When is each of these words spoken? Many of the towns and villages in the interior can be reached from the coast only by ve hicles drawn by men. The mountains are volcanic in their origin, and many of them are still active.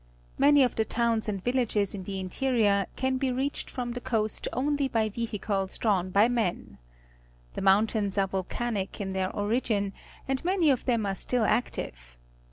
Many 0.39 0.63
of 0.63 0.75
the 0.77 0.83
towns 0.83 1.29
and 1.29 1.43
villages 1.43 1.93
in 1.93 2.05
the 2.05 2.19
interior 2.19 2.87
can 2.95 3.17
be 3.17 3.31
reached 3.31 3.69
from 3.69 3.91
the 3.91 4.01
coast 4.01 4.47
only 4.51 4.87
by 4.87 5.09
ve 5.09 5.27
hicles 5.27 5.77
drawn 5.77 6.09
by 6.09 6.27
men. 6.27 6.79
The 7.53 7.61
mountains 7.61 8.17
are 8.17 8.27
volcanic 8.27 8.99
in 8.99 9.13
their 9.13 9.29
origin, 9.29 9.93
and 10.27 10.43
many 10.43 10.71
of 10.71 10.85
them 10.85 11.05
are 11.05 11.13
still 11.13 11.45
active. 11.45 12.17